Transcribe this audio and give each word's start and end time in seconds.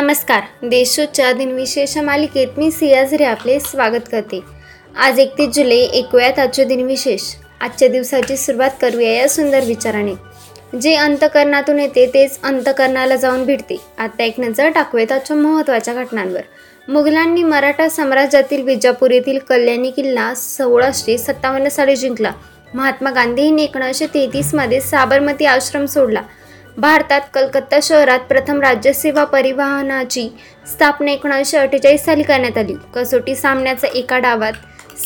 नमस्कार. 0.00 0.42
देशोच्या 0.62 1.32
दिनविशेष 1.32 1.98
मालिकेत 1.98 2.48
मी 2.56 2.70
सियाझरे 2.70 3.24
आपले 3.24 3.60
स्वागत 3.60 4.08
करते. 4.12 4.40
आज 4.96 5.18
एकतीस 5.18 5.48
जुलै 5.48 5.86
ऐकूयात 5.94 6.38
आजचे 6.38 6.64
दिनविशेष. 6.64 7.22
आजच्या 7.60 7.88
दिवसाची 7.88 8.36
सुरुवात 8.36 8.70
करूया 8.80 9.12
या 9.12 9.28
सुंदर 9.28 9.60
विचाराने. 9.60 10.12
जे 10.78 10.94
अंतकरणातून 10.94 11.80
येते 11.80 12.06
तेच 12.06 12.38
अंतकरणाला 12.42 13.16
जाऊन 13.16 13.44
भिडते. 13.44 13.76
आता 13.98 14.24
एक 14.24 14.40
नजर 14.40 14.68
टाकूयात 14.68 15.12
आजच्या 15.12 15.36
महत्त्वाच्या 15.36 15.94
घटनांवर. 15.94 16.40
मुघलांनी 16.88 17.42
मराठा 17.42 17.88
साम्राज्यातील 17.88 18.62
विजापूर 18.62 19.10
येथील 19.10 19.38
कल्याणी 19.38 19.90
किल्ला 19.90 20.34
सोळाशे 20.34 21.18
सत्तावन्न 21.18 21.68
साली 21.68 21.96
जिंकला. 21.96 22.30
महात्मा 22.74 23.10
गांधींनी 23.10 23.64
एकोणीसशे 23.64 24.06
तेहतीसमध्ये 24.06 24.80
साबरमती 24.80 25.44
आश्रम 25.44 25.86
सोडला. 25.86 26.22
भारतात 26.78 27.20
कलकत्ता 27.34 27.78
शहरात 27.82 28.18
प्रथम 28.18 28.60
राज्यसेवा 28.60 29.24
परिवहनाची 29.24 30.28
स्थापना 30.72 31.10
एकोणावीसशे 31.10 31.56
अठ्ठेचाळीस 31.56 32.04
साली 32.04 32.22
करण्यात 32.22 32.58
आली. 32.58 32.74
कसोटी 32.94 33.34
सामन्याचा 33.36 33.88
एका 33.94 34.18
डावात 34.18 34.52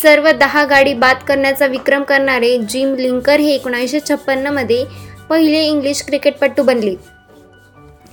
सर्व 0.02 0.30
दहा 0.30 0.65
गाडी 0.65 0.95
बाद 0.95 1.16
करण्याचा 1.29 1.66
विक्रम 1.66 2.02
करणारे 2.02 2.56
जिम 2.59 2.95
लिंकर 2.95 3.41
हे 3.41 3.55
एकोणीसशे 3.55 4.01
छप्पन्नमध्ये 4.01 4.84
पहिले 5.30 5.62
इंग्लिश 5.62 6.02
क्रिकेटपटू 6.02 6.62
बनले. 6.62 6.95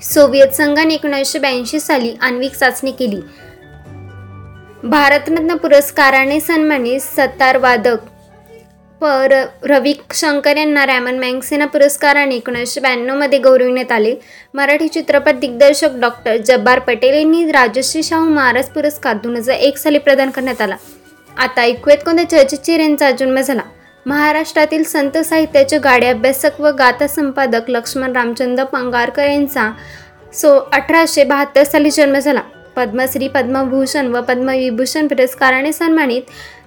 सोव्हिएत 0.03 0.47
संघाने 0.47 0.94
एकोणीसशे 0.94 1.39
ब्याऐंशी 1.39 1.80
साली 1.80 2.13
आण्विक 2.21 2.53
चाचणी 2.53 2.91
केली. 2.91 3.21
भारतरत्न 4.83 5.55
पुरस्काराने 5.55 6.39
सन्मानित 6.39 6.99
सतार 6.99 7.58
वादक 7.58 7.97
पर 9.01 9.33
रवी 9.69 9.93
शंकर 10.13 10.57
यांना 10.57 10.85
रॅमन 10.85 11.19
मँगसेना 11.19 11.65
पुरस्काराने 11.65 12.35
एकोणीसशे 12.35 12.81
ब्याण्णवमध्ये 12.81 13.39
गौरविण्यात 13.39 13.91
आले. 13.91 14.16
मराठी 14.53 14.88
चित्रपट 14.88 15.39
दिग्दर्शक 15.39 15.99
डॉक्टर 16.02 16.38
जब्बार 16.38 16.80
पटेल 16.80 17.16
यांनी 17.16 17.52
राजश्री 17.52 18.03
शाहू 18.03 18.30
महाराज 18.30 18.69
पुरस्कार 18.69 19.17
दोन 19.23 19.35
हजार 19.38 19.55
एक 19.55 19.77
साली 19.77 19.97
प्रदान 19.97 20.30
करण्यात 20.30 20.61
आला. 20.61 20.75
आता 21.38 21.61
ऐकूयात 21.61 21.97
कोणत्या 22.05 22.25
चर्चित 22.30 22.69
यांचा 22.69 23.11
जन्म 23.11 23.39
झाला 23.41 23.61
महाराष्ट्रातील 24.05 24.83
संत 24.83 25.17
साहित्याचे 25.17 25.77
गाडे 25.79 26.07
अभ्यासक 26.07 26.59
व 26.61 26.69
गाथा 26.79 27.07
संपादक 27.07 27.69
लक्ष्मण 27.69 28.16
रामचंद्र 28.16 28.63
पंगारकर 28.63 29.25
यांचा 29.25 29.72
सो 30.33 30.57
अठराशे 30.73 31.23
बहात्तर 31.23 31.63
साली 31.63 31.89
जन्म 31.91 32.17
झाला. 32.19 32.41
पद्मश्री 32.78 33.28
पद्मभूषण 33.28 34.08
व 34.08 34.22
पद्मविभूषण 34.22 35.08
पुरस्काराने 35.08 35.73
सन्मानित 35.73 36.22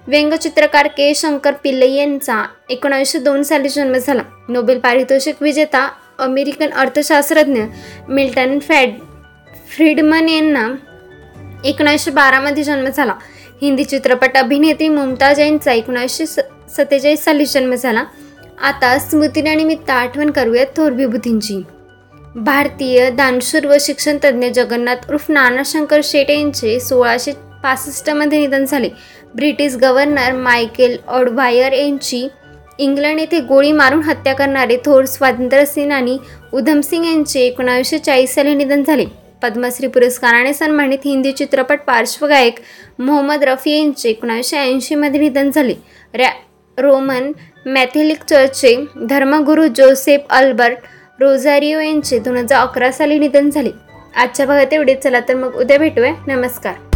व्यंगचित्रकार 0.07 0.87
के 0.87 1.13
शंकर 1.15 1.53
पिल्ले 1.63 1.89
यांचा 1.91 2.43
एकोणीसशे 2.69 3.19
दोन 3.19 3.43
साली 3.43 3.69
जन्म 3.69 3.97
झाला. 3.97 4.21
नोबेल 4.49 4.79
पारितोषिक 4.79 5.41
विजेता 5.41 5.89
अमेरिकन 6.19 6.69
अर्थशास्त्रज्ञ 6.69 7.61
मिल्टन 8.09 8.59
फॅड 8.59 8.89
फ्रीडमन 9.75 10.29
यांना 10.29 10.67
एकोणीसशे 11.65 12.11
बारामध्ये 12.11 12.63
जन्म 12.63 12.87
झाला. 12.87 13.13
हिंदी 13.61 13.83
चित्रपट 13.83 14.37
अभिनेत्री 14.37 14.89
मुमताज 14.89 15.39
यांचा 15.39 15.71
एकोणीसशे 15.71 16.25
स 16.25 16.39
सत्तेचाळीस 16.77 17.23
साली 17.23 17.45
जन्म 17.45 17.75
झाला. 17.75 18.03
आता 18.63 18.97
स्मृतीनिमित्त 18.99 19.89
आठवण 19.89 20.31
करूयात 20.31 20.67
थोर 20.77 20.91
विभूतींची. 20.91 21.61
भारतीय 22.35 23.09
दानशूर 23.11 23.65
व 23.67 23.77
शिक्षणतज्ज्ञ 23.79 24.47
जगन्नाथ 24.49 25.09
उर्फ 25.09 25.25
नानाशंकर 25.29 26.01
शेट 26.03 26.29
यांचे 26.29 26.79
सोळाशे 26.79 27.31
पासष्टमध्ये 27.63 28.39
निधन 28.39 28.65
झाले. 28.65 28.89
ब्रिटिश 29.35 29.75
गव्हर्नर 29.75 30.31
मायकेल 30.33 30.95
ऑडवायर 31.07 31.73
यांची 31.73 32.27
इंग्लंड 32.79 33.19
येथे 33.19 33.39
गोळी 33.39 33.71
मारून 33.71 34.01
हत्या 34.03 34.33
करणारे 34.33 34.77
थोर 34.85 35.05
स्वातंत्र्यसेनानी 35.05 36.17
उधमसिंग 36.53 37.05
यांचे 37.05 37.39
एकोणावीसशे 37.39 37.97
चाळीस 37.97 38.35
साली 38.35 38.53
निधन 38.55 38.83
झाले. 38.83 39.05
पद्मश्री 39.43 39.87
पुरस्काराने 39.87 40.53
सन्मानित 40.53 41.05
हिंदी 41.05 41.31
चित्रपट 41.31 41.81
पार्श्वगायक 41.87 42.59
मोहम्मद 42.99 43.43
रफी 43.43 43.71
यांचे 43.71 44.09
एकोणावीसशे 44.09 44.57
ऐंशीमध्ये 44.57 45.19
निधन 45.19 45.49
झाले. 45.49 45.73
रॅ 46.13 46.29
रोमन 46.77 47.31
मॅथेलिक 47.65 48.23
चर्चचे 48.23 48.75
धर्मगुरू 49.09 49.67
जोसेफ 49.67 50.21
अल्बर्ट 50.29 50.77
रोझारिओ 51.19 51.79
यांचे 51.79 52.19
दोन 52.19 52.37
हजार 52.37 52.59
अकरा 52.59 52.91
साली 52.91 53.19
निधन 53.19 53.49
झाले. 53.49 53.71
आजच्या 54.15 54.45
भागात 54.45 54.73
एवढे 54.73 54.95
चला 54.95 55.19
तर 55.19 55.35
मग 55.35 55.55
उद्या 55.55 55.77
भेटूया. 55.77 56.13
नमस्कार. 56.27 56.90